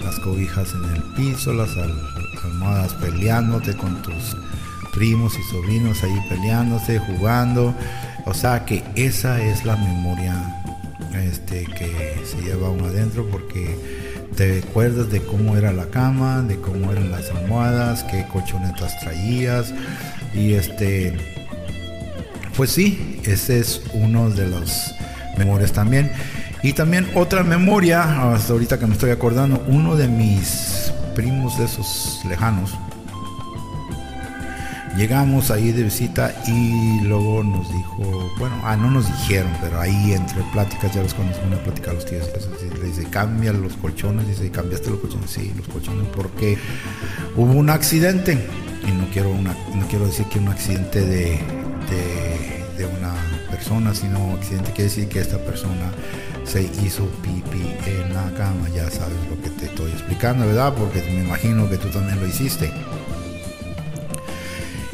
[0.03, 1.69] las cobijas en el piso, las
[2.43, 4.35] almohadas peleándote con tus
[4.93, 7.73] primos y sobrinos ahí peleándose, jugando.
[8.25, 10.35] O sea que esa es la memoria
[11.13, 13.77] este, que se lleva uno adentro porque
[14.35, 19.73] te acuerdas de cómo era la cama, de cómo eran las almohadas, qué colchonetas traías
[20.33, 21.17] y este
[22.55, 24.93] pues sí, ese es uno de los
[25.37, 26.11] memorias también.
[26.63, 31.65] Y también otra memoria, hasta ahorita que me estoy acordando, uno de mis primos de
[31.65, 32.77] esos lejanos,
[34.95, 40.11] Llegamos ahí de visita y luego nos dijo, bueno, ah, no nos dijeron, pero ahí
[40.11, 42.29] entre pláticas, ya ves cuando se van a platicar los tíos,
[42.77, 46.57] le dice, cambia los colchones, dice, cambiaste los colchones, sí, los colchones, porque
[47.37, 48.37] hubo un accidente,
[48.85, 51.39] y no quiero, no quiero decir que un accidente de,
[51.89, 53.13] de, de una
[53.49, 55.91] persona, sino accidente quiere decir que esta persona
[56.43, 60.73] se hizo pipí en la cama, ya sabes lo que te estoy explicando, ¿verdad?
[60.75, 62.71] Porque me imagino que tú también lo hiciste.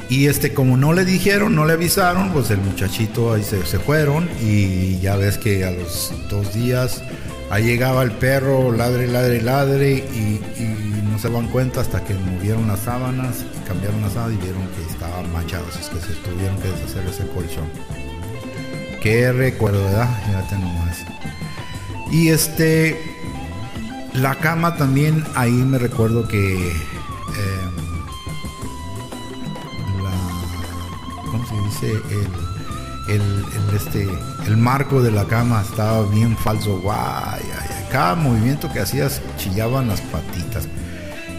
[0.10, 4.30] Y este, como no le dijeron, no le avisaron, pues el muchachito ahí se, fueron
[4.42, 7.04] y ya ves que a los dos días
[7.50, 10.40] ahí llegaba el perro, ladre, ladre, ladre y,
[11.12, 14.94] no se dan cuenta hasta que movieron las sábanas, cambiaron las sábanas y vieron que
[14.94, 17.66] estaban manchados, es que se tuvieron que deshacer ese colchón.
[19.02, 20.10] Qué recuerdo, ¿verdad?
[20.26, 21.06] Fíjate nomás.
[22.12, 23.02] Y este,
[24.14, 26.72] la cama también, ahí me recuerdo que
[31.84, 34.08] el, este,
[34.46, 36.80] el marco de la cama estaba bien falso.
[36.80, 37.42] Guay,
[37.92, 40.68] cada movimiento que hacías chillaban las patitas.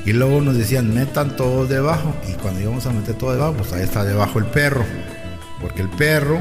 [0.05, 2.14] Y luego nos decían, metan todo debajo.
[2.29, 4.85] Y cuando íbamos a meter todo debajo, pues ahí está debajo el perro.
[5.61, 6.40] Porque el perro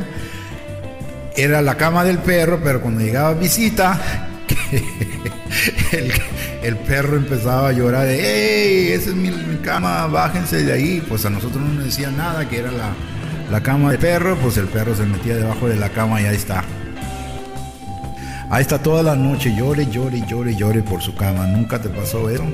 [1.35, 4.29] era la cama del perro, pero cuando llegaba visita,
[6.63, 8.91] el, perro empezaba a llorar ¡Ey!
[8.91, 11.03] Esa es mi, mi, cama, bájense de ahí.
[11.07, 12.93] Pues a nosotros no nos decían nada, que era la,
[13.49, 16.35] la cama de perro, pues el perro se metía debajo de la cama y ahí
[16.35, 16.63] está.
[18.49, 21.45] Ahí está toda la noche, llore, llore, llore, llore por su cama.
[21.47, 22.45] ¿Nunca te pasó eso?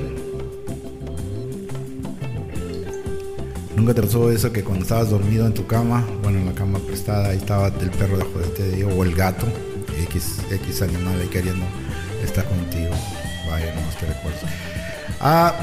[3.76, 6.78] ¿Nunca te pasó eso que cuando estabas dormido en tu cama, bueno, en la cama
[6.78, 9.46] prestada, ahí estaba el perro debajo de ti o el gato,
[10.04, 11.66] X, X animal ahí queriendo
[12.24, 12.92] estar contigo?
[13.50, 14.46] Vaya, no te recuerdo.
[15.20, 15.54] Ah,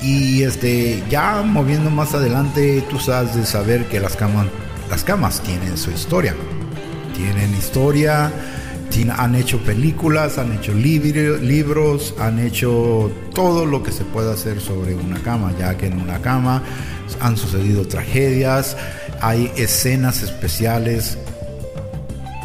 [0.00, 4.46] y este, ya moviendo más adelante, tú sabes de saber que las camas
[4.90, 6.34] las camas tienen su historia.
[7.14, 8.32] Tienen historia,
[9.16, 14.94] han hecho películas, han hecho libros, han hecho todo lo que se puede hacer sobre
[14.94, 16.62] una cama, ya que en una cama
[17.20, 18.76] han sucedido tragedias,
[19.20, 21.18] hay escenas especiales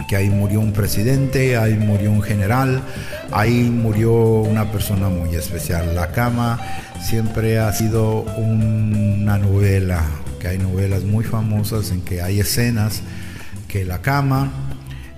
[0.10, 2.82] que ahí murió un presidente, ahí murió un general,
[3.32, 5.96] ahí murió una persona muy especial.
[5.96, 6.60] La cama
[7.02, 10.04] siempre ha sido una novela,
[10.42, 13.04] que hay novelas muy famosas en que hay escenas
[13.68, 14.52] que la cama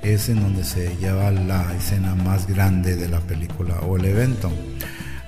[0.01, 4.51] es en donde se lleva la escena más grande de la película o el evento.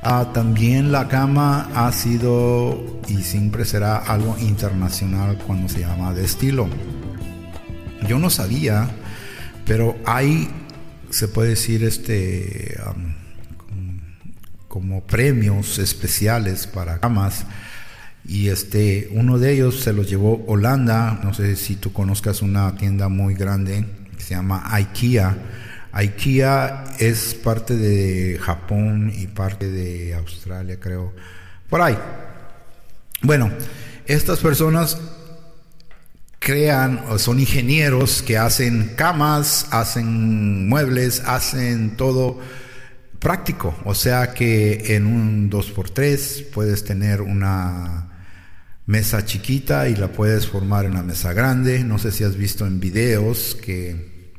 [0.04, 6.26] Ah, también la cama ha sido y siempre será algo internacional cuando se llama de
[6.26, 6.68] estilo.
[8.06, 8.90] Yo no sabía,
[9.66, 10.50] pero hay,
[11.10, 12.78] se puede decir, este,
[14.68, 17.46] como premios especiales para camas
[18.28, 21.20] y este uno de ellos se los llevó Holanda.
[21.24, 25.38] No sé si tú conozcas una tienda muy grande que se llama IKEA.
[25.92, 31.14] IKEA es parte de Japón y parte de Australia creo.
[31.70, 31.98] Por ahí.
[33.22, 33.52] Bueno
[34.06, 35.00] estas personas
[36.40, 42.40] crean o son ingenieros que hacen camas hacen muebles hacen todo
[43.20, 43.76] práctico.
[43.86, 48.15] O sea que en un 2x3 puedes tener una
[48.86, 51.84] mesa chiquita y la puedes formar en una mesa grande.
[51.84, 54.34] No sé si has visto en videos que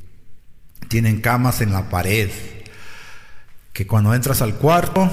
[0.87, 2.29] tienen camas en la pared,
[3.73, 5.09] que cuando entras al cuarto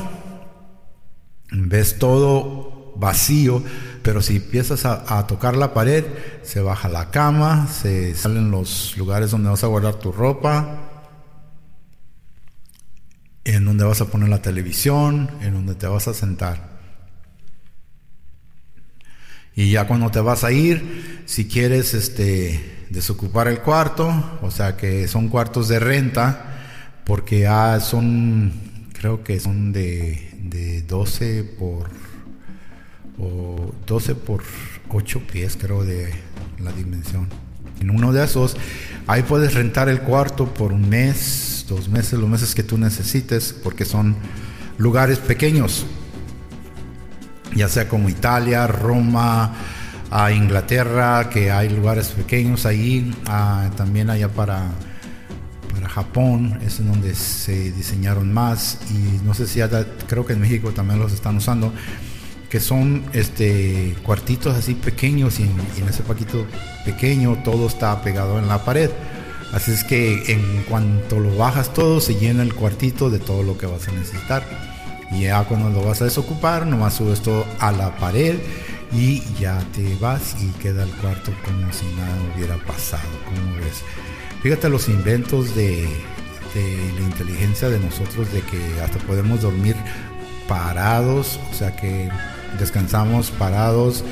[1.50, 3.62] ves todo vacío,
[4.02, 6.04] pero si empiezas a, tocar la pared,
[6.42, 10.90] se baja la cama, se salen los lugares donde vas a guardar tu ropa,
[13.44, 16.73] en donde vas a poner la televisión, en donde te vas a sentar.
[19.56, 24.76] Y ya cuando te vas a ir, si quieres este, desocupar el cuarto, o sea
[24.76, 26.56] que son cuartos de renta,
[27.04, 28.52] porque ya son,
[28.92, 31.90] creo que son de, de 12 por,
[33.18, 34.42] o 12 por
[34.88, 36.12] 8 pies, creo, de
[36.58, 37.28] la dimensión.
[37.80, 38.56] En uno de esos,
[39.06, 43.52] ahí puedes rentar el cuarto por un mes, dos meses, los meses que tú necesites,
[43.52, 44.16] porque son
[44.78, 45.86] lugares pequeños
[47.54, 49.52] ya sea como Italia, Roma,
[50.10, 53.12] a Inglaterra, que hay lugares pequeños ahí,
[53.76, 54.68] también allá para,
[55.72, 59.60] para Japón, es en donde se diseñaron más, y no sé si
[60.06, 61.72] creo que en México también los están usando,
[62.48, 66.46] que son este cuartitos así pequeños y en, ese paquito
[66.84, 68.90] pequeño todo está pegado en la pared.
[69.52, 73.58] Así es que en cuanto lo bajas todo, se llena el cuartito de todo lo
[73.58, 74.73] que vas a necesitar.
[75.14, 78.38] Y ya cuando lo vas a desocupar, nomás subes todo a la pared
[78.92, 83.08] y ya te vas y queda el cuarto como si nada hubiera pasado.
[83.24, 83.82] como ves?
[84.42, 85.88] Fíjate los inventos de,
[86.54, 89.76] la inteligencia de nosotros, de que hasta podemos dormir
[90.46, 92.10] parados, o sea que
[92.58, 94.04] descansamos parados,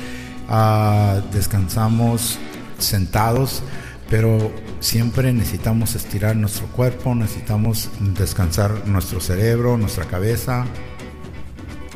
[0.49, 2.39] ah, descansamos
[2.79, 3.61] sentados,
[4.09, 10.65] pero siempre necesitamos estirar nuestro cuerpo, necesitamos descansar nuestro cerebro, nuestra cabeza,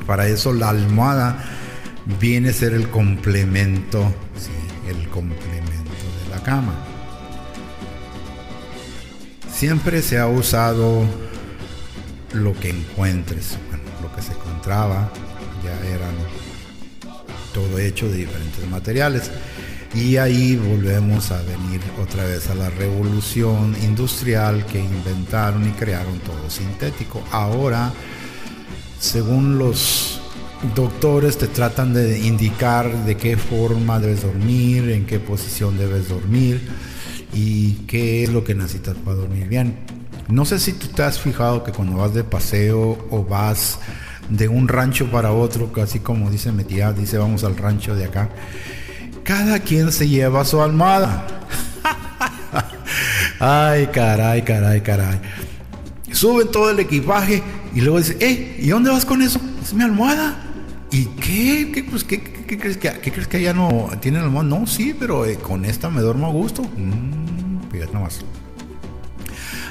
[0.08, 1.38] para eso la almohada
[2.20, 5.92] viene a ser el complemento, sí, el complemento
[6.24, 6.74] de la cama.
[9.52, 11.04] Siempre se ha usado
[12.32, 15.12] lo que encuentres, bueno, lo que se encontraba,
[15.64, 16.16] ya eran
[17.54, 19.30] todo hecho de diferentes materiales.
[19.94, 26.20] Y ahí volvemos a venir otra vez a la revolución industrial que inventaron y crearon
[26.20, 27.24] todo sintético.
[27.32, 27.92] Ahora
[29.00, 30.20] según los
[30.76, 36.68] doctores te tratan de indicar de qué forma debes dormir, en qué posición debes dormir
[37.34, 39.76] y qué es lo que necesitas para dormir bien.
[40.28, 43.80] No sé si tú te has fijado que cuando vas de paseo o vas
[44.30, 48.06] de un rancho para otro, casi como dice mi tía, dice vamos al rancho de
[48.06, 48.30] acá,
[49.24, 51.28] cada quien se lleva su almohada.
[53.40, 55.22] Ay, caray, caray, caray.
[56.12, 57.44] Suben todo el equipaje
[57.78, 59.40] y luego dice, eh, ¿y dónde vas con eso?
[59.62, 60.36] Es mi almohada.
[60.90, 61.72] ¿Y qué?
[61.72, 64.50] ¿Qué, pues, qué, crees que qué crees que allá no tienen almohada?
[64.50, 66.64] No, sí, pero eh, con esta me duermo a gusto.
[66.64, 68.22] Mm, fíjate nomás.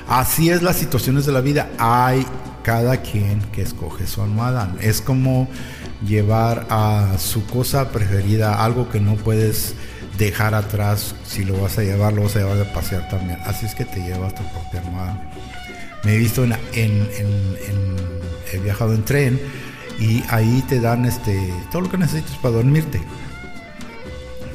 [0.07, 1.69] Así es las situaciones de la vida.
[1.79, 2.25] Hay
[2.63, 4.73] cada quien que escoge su almohada.
[4.81, 5.49] Es como
[6.07, 9.75] llevar a su cosa preferida, algo que no puedes
[10.17, 11.17] dejar atrás.
[11.27, 13.41] Si lo vas a llevar, lo vas a llevar de pasear también.
[13.45, 15.29] Así es que te llevas tu propia almohada.
[16.07, 16.53] Me he visto en,
[18.53, 19.41] he viajado en tren
[19.99, 23.01] y ahí te dan este todo lo que necesitas para dormirte.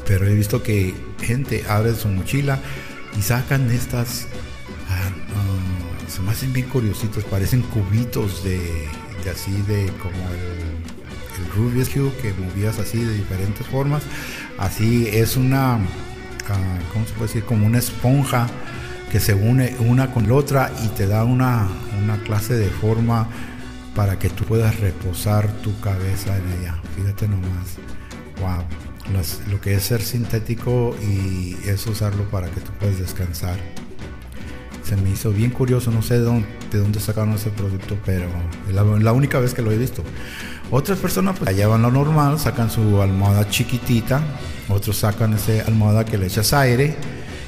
[0.08, 2.58] Pero he visto que gente abre su mochila
[3.20, 4.28] y sacan estas,
[4.88, 5.12] ah,
[6.08, 8.88] se me hacen bien curiositos, parecen cubitos de,
[9.30, 14.04] así de como el, el que movías así de diferentes formas.
[14.58, 17.44] Así es una, ah, ¿cómo se puede decir?
[17.44, 18.48] Como una esponja
[19.12, 21.68] que se une una con la otra y te da una,
[22.24, 23.28] clase de forma
[23.94, 26.76] para que tú puedas reposar tu cabeza en ella.
[26.96, 27.78] Fíjate nomás.
[28.40, 28.64] Wow.
[29.52, 33.58] lo que es ser sintético y es usarlo para que tú puedas descansar.
[34.84, 38.28] Se me hizo bien curioso, no sé de dónde, de dónde sacaron ese producto, pero
[38.68, 40.04] es la, única vez que lo he visto.
[40.72, 44.22] Otras personas pues llevan lo normal, sacan su almohada chiquitita,
[44.70, 46.96] otros sacan esa almohada que le echas aire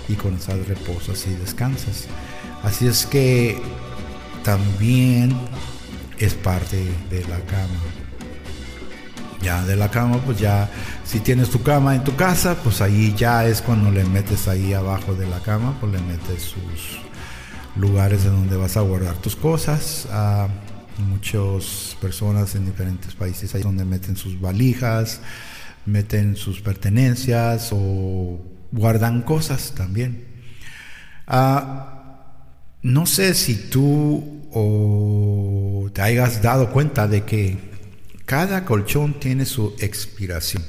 [0.07, 2.05] y con esa reposas y descansas.
[2.63, 3.61] Así es que
[4.43, 5.35] también
[6.17, 7.79] es parte de la cama.
[9.41, 10.69] Ya de la cama, pues ya,
[11.03, 14.73] si tienes tu cama en tu casa, pues ahí ya es cuando le metes ahí
[14.73, 17.01] abajo de la cama, pues le metes sus
[17.75, 20.07] lugares en donde vas a guardar tus cosas.
[20.11, 20.47] a
[20.97, 25.21] muchas personas en diferentes países ahí donde meten sus valijas,
[25.85, 28.39] meten sus pertenencias o
[28.73, 30.25] guardan cosas también.
[31.27, 31.93] Ah,
[32.81, 34.41] no sé si tú
[35.93, 37.57] te hayas dado cuenta de que
[38.25, 40.63] cada colchón tiene su expiración.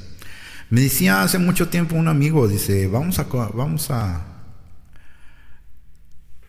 [0.71, 4.23] Me decía hace mucho tiempo un amigo, dice, vamos a, vamos a,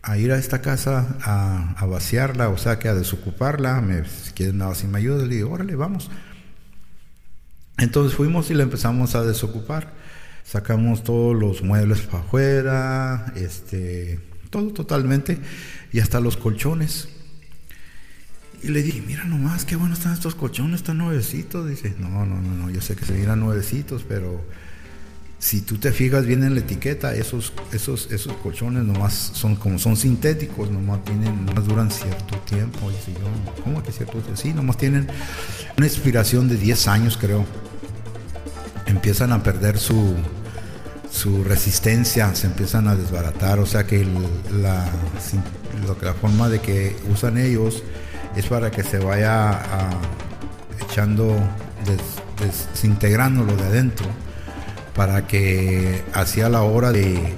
[0.01, 4.57] a ir a esta casa a, vaciarla, o sea, que a desocuparla, me, si quieren
[4.59, 6.09] nada, si me ayuda, le digo, órale, vamos.
[7.77, 10.04] Entonces fuimos y la empezamos a desocupar.
[10.45, 14.19] Sacamos todos los muebles para afuera, este,
[14.51, 15.39] todo totalmente,
[15.91, 17.09] y hasta los colchones.
[18.61, 21.67] Y le dije, mira nomás, qué bueno están estos colchones, están nuevecitos.
[21.67, 24.43] Dice, no, no, no, no, yo sé que se miran nuevecitos, pero
[25.39, 29.77] si tú te fijas bien en la etiqueta, esos, esos, esos colchones nomás son como
[29.77, 32.89] son sintéticos, nomás tienen, nomás duran cierto tiempo.
[32.89, 34.35] Dice yo, ¿cómo que cierto tiempo?
[34.35, 35.07] Sí, nomás tienen
[35.77, 37.45] una expiración de 10 años, creo.
[38.85, 40.15] Empiezan a perder su,
[41.11, 44.05] su resistencia, se empiezan a desbaratar, o sea que
[44.51, 44.85] la,
[46.01, 47.83] la forma de que usan ellos
[48.35, 49.61] es para que se vaya
[50.81, 51.35] echando,
[52.39, 54.07] desintegrándolo de adentro,
[54.95, 57.33] para que hacia la hora de,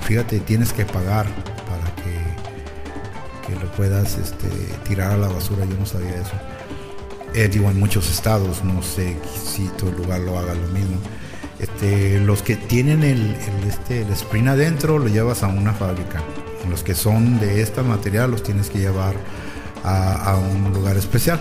[0.00, 1.26] fíjate, tienes que pagar
[1.68, 4.48] para que, que lo puedas este,
[4.88, 6.32] tirar a la basura, yo no sabía eso.
[7.34, 10.98] Eh, digo, en muchos estados, no sé si tu lugar lo haga lo mismo.
[11.60, 13.36] Este, los que tienen el,
[13.68, 16.22] este, el sprint adentro lo llevas a una fábrica.
[16.68, 19.14] Los que son de este material los tienes que llevar
[19.84, 21.40] a, un lugar especial.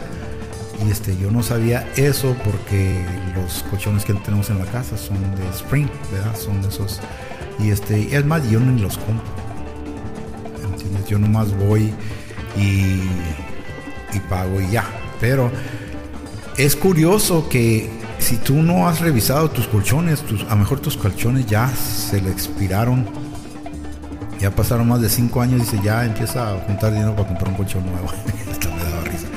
[0.86, 3.04] Y este, yo no sabía eso porque
[3.36, 6.36] los colchones que tenemos en la casa son de Spring, ¿verdad?
[6.38, 7.00] Son de esos.
[7.58, 9.26] Y este, es más, yo ni los compro.
[10.72, 11.06] ¿Entiendes?
[11.08, 11.94] Yo nomás voy
[12.56, 13.02] y,
[14.14, 14.86] y pago y ya.
[15.20, 15.52] Pero
[16.58, 17.90] es curioso que
[18.20, 22.32] si tú no has revisado tus colchones, a lo mejor tus colchones ya se le
[22.32, 23.06] expiraron
[24.40, 27.56] ya pasaron más de cinco años, dice, ya empieza a juntar dinero para comprar un
[27.56, 28.08] colchón nuevo.
[28.78, 29.28] Me daba risa.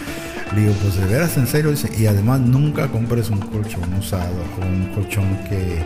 [0.55, 4.33] Le digo, pues de veras, en serio, dice, y además nunca compres un colchón usado
[4.61, 5.83] o un colchón que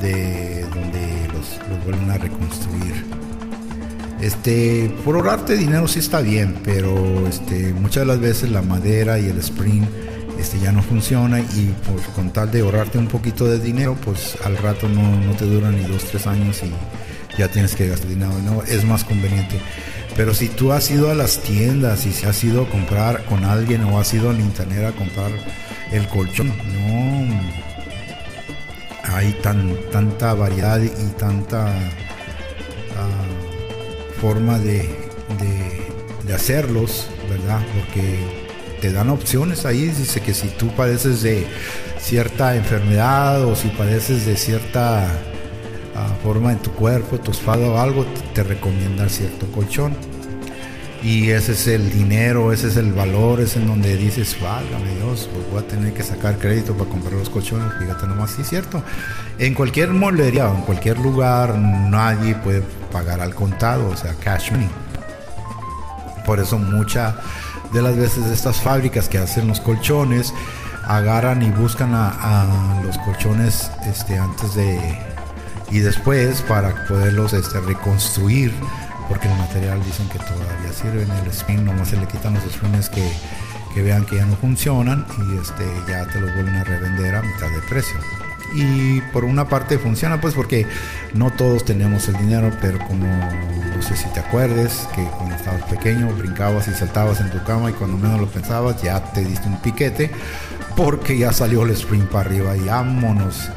[0.00, 3.04] de donde los, vuelven a reconstruir.
[4.20, 9.18] Este, por ahorrarte dinero sí está bien, pero este, muchas de las veces la madera
[9.18, 9.84] y el spring
[10.38, 14.38] este, ya no funciona y por con tal de ahorrarte un poquito de dinero, pues
[14.44, 16.72] al rato no, no te duran ni dos, tres años y
[17.38, 19.60] ya tienes que gastar dinero, no, es más conveniente.
[20.16, 23.44] Pero si tú has ido a las tiendas y si has ido a comprar con
[23.44, 25.30] alguien o has ido al internet a comprar
[25.92, 27.28] el colchón, no
[29.14, 30.88] hay tan, tanta variedad y
[31.18, 31.74] tanta
[34.20, 34.88] forma de,
[36.24, 37.60] de, hacerlos, ¿verdad?
[37.74, 38.18] Porque
[38.80, 41.46] te dan opciones ahí, dice que si tú padeces de
[41.98, 45.08] cierta enfermedad o si padeces de cierta
[46.22, 48.04] forma en tu cuerpo, tu espalda o algo,
[48.34, 49.96] te, recomienda cierto colchón.
[51.02, 55.28] Y ese es el dinero, ese es el valor, es en donde dices, válgame Dios,
[55.32, 57.72] pues voy a tener que sacar crédito para comprar los colchones.
[57.78, 58.82] Fíjate nomás, sí, cierto.
[59.38, 64.50] En cualquier molería o en cualquier lugar, nadie puede pagar al contado, o sea, cash
[64.50, 64.68] money.
[66.24, 67.14] Por eso muchas
[67.72, 70.32] de las veces estas fábricas que hacen los colchones
[70.86, 74.98] agarran y buscan a, a los colchones este, antes de,
[75.70, 78.52] y después para poderlos este, reconstruir
[79.08, 82.44] porque el material dicen que todavía sirve en el spin nomás se le quitan los
[82.44, 83.08] springs que,
[83.74, 87.22] que, vean que ya no funcionan y este, ya te los vuelven a revender a
[87.22, 87.96] mitad de precio.
[88.54, 90.66] Y por una parte funciona pues porque
[91.14, 95.62] no todos tenemos el dinero pero como no sé si te acuerdes que cuando estabas
[95.64, 99.48] pequeño brincabas y saltabas en tu cama y cuando menos lo pensabas ya te diste
[99.48, 100.12] un piquete
[100.76, 103.50] porque ya salió el spring para arriba y vámonos.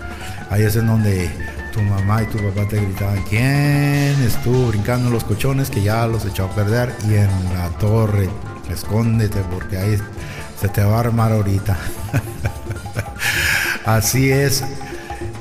[0.50, 1.30] Ahí es en donde
[1.72, 6.07] tu mamá y tu papá te gritaban, ¿quién estuvo brincando en los colchones que ya
[6.07, 6.93] los echó a perder?
[7.07, 8.30] Y en la torre,
[8.70, 9.97] escóndete porque ahí
[10.59, 11.78] se te va a armar ahorita.
[13.86, 14.63] Así es,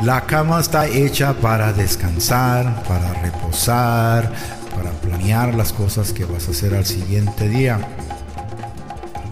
[0.02, 4.32] la cama está hecha para descansar, para reposar,
[4.76, 7.80] para planear las cosas que vas a hacer al siguiente día.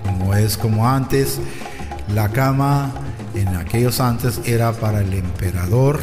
[0.05, 1.39] Como es como antes,
[2.15, 2.93] la cama
[3.35, 6.01] en aquellos antes era para el emperador,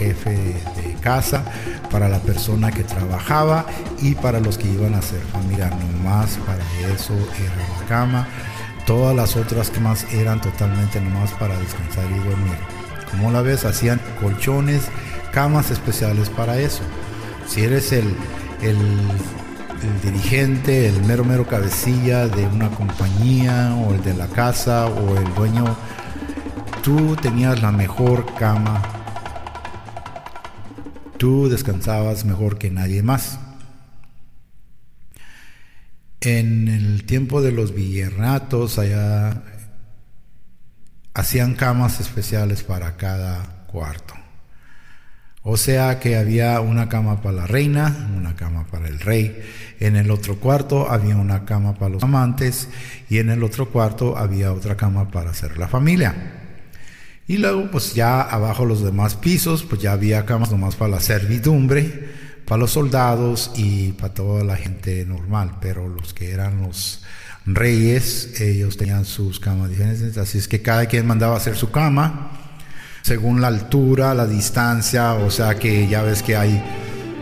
[0.00, 1.44] jefe de casa,
[1.90, 3.66] para la persona que trabajaba
[4.00, 5.70] y para los que iban a hacer familia.
[5.70, 8.28] Nomás para eso era la cama.
[8.86, 12.56] Todas las otras camas eran totalmente nomás para descansar y dormir.
[13.10, 14.82] Como la ves, hacían colchones,
[15.32, 16.82] camas especiales para eso.
[17.46, 18.14] Si eres el,
[18.62, 24.86] el, el dirigente, el mero mero cabecilla de una compañía o el de la casa
[24.86, 25.64] o el dueño,
[26.82, 28.99] tú tenías la mejor cama
[31.20, 33.38] tú descansabas mejor que nadie más.
[36.22, 39.42] En el tiempo de los virreinatos allá
[41.12, 44.14] hacían camas especiales para cada cuarto.
[45.42, 49.42] O sea que había una cama para la reina, una cama para el rey.
[49.78, 52.68] En el otro cuarto había una cama para los amantes
[53.10, 56.39] y en el otro cuarto había otra cama para hacer la familia.
[57.30, 61.00] Y luego, pues ya abajo los demás pisos, pues ya había camas nomás para la
[61.00, 62.08] servidumbre,
[62.44, 65.52] para los soldados y para toda la gente normal.
[65.60, 67.04] Pero los que eran los
[67.46, 70.18] reyes, ellos tenían sus camas diferentes.
[70.18, 72.32] Así es que cada quien mandaba hacer su cama
[73.02, 75.14] según la altura, la distancia.
[75.14, 76.60] O sea que ya ves que hay,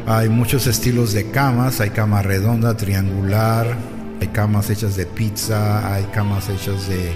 [0.06, 1.82] hay muchos estilos de camas.
[1.82, 3.76] Hay cama redonda, triangular,
[4.22, 7.12] hay camas hechas de pizza, hay camas hechas de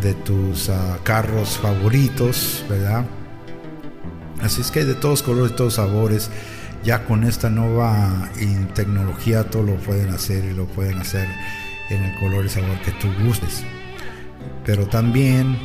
[0.00, 3.04] de tus ah, carros favoritos, ¿verdad?
[4.40, 6.30] Así es que de todos colores, todos sabores,
[6.82, 8.30] ya con esta nueva
[8.74, 11.26] tecnología todo lo pueden hacer y lo pueden hacer
[11.88, 13.62] en el color y sabor que tú gustes.
[14.66, 15.56] Pero también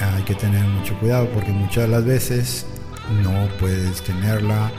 [0.00, 2.66] hay que tener mucho cuidado porque muchas de las veces
[3.22, 4.72] no puedes tenerla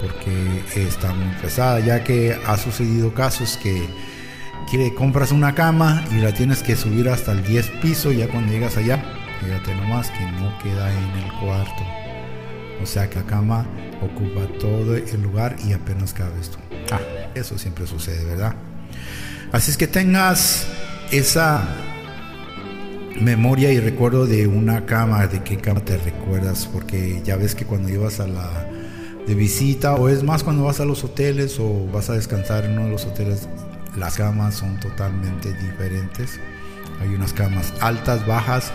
[0.00, 3.88] porque está muy pesada, ya que ha sucedido casos que
[4.70, 8.52] que compras una cama y la tienes que subir hasta el 10 piso, ya cuando
[8.52, 9.02] llegas allá,
[9.40, 11.82] fíjate nomás que no queda en el cuarto.
[12.80, 13.66] O sea que la cama
[14.00, 16.58] ocupa todo el lugar y apenas cabe esto.
[16.92, 17.00] Ah,
[17.34, 18.54] eso siempre sucede, ¿verdad?
[19.50, 20.66] Así es que tengas
[21.10, 21.66] esa
[23.20, 27.64] memoria y recuerdo de una cama, de qué cama te recuerdas, porque ya ves que
[27.64, 28.68] cuando ibas a la
[29.26, 32.72] de visita o es más cuando vas a los hoteles o vas a descansar en
[32.72, 33.48] uno de los hoteles
[33.96, 36.40] las camas son totalmente diferentes.
[37.00, 38.72] Hay unas camas altas, bajas.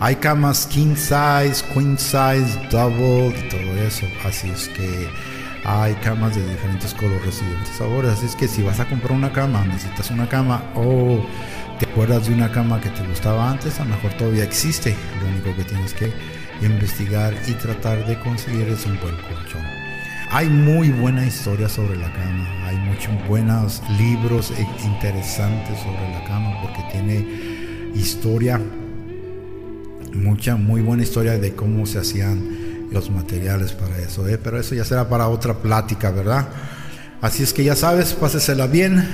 [0.00, 4.06] Hay camas king size, queen size, double y todo eso.
[4.24, 5.08] Así es que
[5.64, 8.12] hay camas de diferentes colores y diferentes sabores.
[8.12, 11.24] Así es que si vas a comprar una cama, necesitas una cama o
[11.78, 14.96] te acuerdas de una cama que te gustaba antes, a lo mejor todavía existe.
[15.20, 16.12] Lo único que tienes que
[16.60, 19.87] investigar y tratar de conseguir es un buen colchón.
[20.30, 26.22] Hay muy buena historia sobre la cama, hay muchos buenos libros e interesantes sobre la
[26.24, 27.26] cama porque tiene
[27.94, 28.60] historia,
[30.12, 34.36] mucha, muy buena historia de cómo se hacían los materiales para eso, ¿eh?
[34.36, 36.46] pero eso ya será para otra plática, ¿verdad?
[37.22, 39.08] Así es que ya sabes, pásesela bien,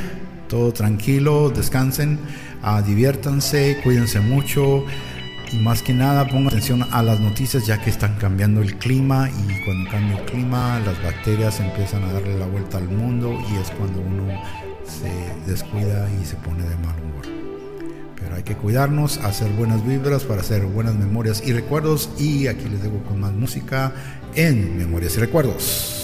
[0.49, 2.19] todo tranquilo, descansen,
[2.61, 4.85] ah, diviértanse, cuídense mucho
[5.55, 9.29] y más que nada ponga atención a las noticias ya que están cambiando el clima
[9.31, 13.57] y cuando cambia el clima las bacterias empiezan a darle la vuelta al mundo y
[13.57, 14.27] es cuando uno
[14.85, 15.11] se
[15.51, 17.27] descuida y se pone de mal humor.
[18.17, 22.69] Pero hay que cuidarnos, hacer buenas vibras para hacer buenas memorias y recuerdos y aquí
[22.69, 23.93] les dejo con más música
[24.35, 26.04] en Memorias y Recuerdos.